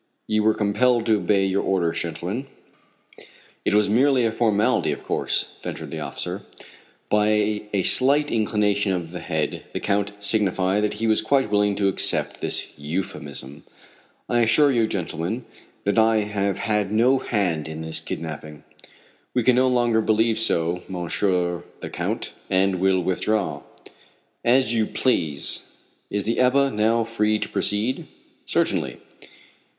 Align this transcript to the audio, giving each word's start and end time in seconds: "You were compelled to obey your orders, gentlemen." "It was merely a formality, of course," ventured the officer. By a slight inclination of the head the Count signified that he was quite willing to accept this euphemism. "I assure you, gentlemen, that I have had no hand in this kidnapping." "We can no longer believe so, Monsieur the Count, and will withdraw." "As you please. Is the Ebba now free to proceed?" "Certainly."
"You 0.25 0.41
were 0.41 0.55
compelled 0.55 1.05
to 1.05 1.17
obey 1.17 1.45
your 1.45 1.61
orders, 1.61 2.01
gentlemen." 2.01 2.47
"It 3.63 3.75
was 3.75 3.87
merely 3.87 4.25
a 4.25 4.31
formality, 4.31 4.91
of 4.91 5.03
course," 5.03 5.49
ventured 5.61 5.91
the 5.91 5.99
officer. 5.99 6.41
By 7.09 7.65
a 7.71 7.83
slight 7.83 8.31
inclination 8.31 8.93
of 8.93 9.11
the 9.11 9.19
head 9.19 9.61
the 9.73 9.79
Count 9.79 10.13
signified 10.19 10.81
that 10.81 10.95
he 10.95 11.05
was 11.05 11.21
quite 11.21 11.51
willing 11.51 11.75
to 11.75 11.87
accept 11.87 12.41
this 12.41 12.69
euphemism. 12.79 13.63
"I 14.27 14.39
assure 14.39 14.71
you, 14.71 14.87
gentlemen, 14.87 15.45
that 15.83 15.99
I 15.99 16.21
have 16.21 16.57
had 16.57 16.91
no 16.91 17.19
hand 17.19 17.67
in 17.67 17.81
this 17.81 17.99
kidnapping." 17.99 18.63
"We 19.35 19.43
can 19.43 19.55
no 19.55 19.67
longer 19.67 20.01
believe 20.01 20.39
so, 20.39 20.81
Monsieur 20.89 21.61
the 21.81 21.91
Count, 21.91 22.33
and 22.49 22.79
will 22.79 23.01
withdraw." 23.01 23.61
"As 24.43 24.73
you 24.73 24.87
please. 24.87 25.61
Is 26.09 26.25
the 26.25 26.39
Ebba 26.39 26.71
now 26.71 27.03
free 27.03 27.37
to 27.37 27.47
proceed?" 27.47 28.07
"Certainly." 28.47 28.97